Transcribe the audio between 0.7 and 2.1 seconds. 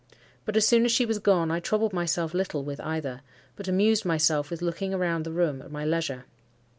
as she was gone, I troubled